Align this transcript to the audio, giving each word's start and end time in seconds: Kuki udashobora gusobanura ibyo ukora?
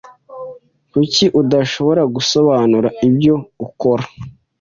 Kuki 0.91 1.25
udashobora 1.41 2.01
gusobanura 2.15 2.87
ibyo 3.07 3.35
ukora? 3.65 4.05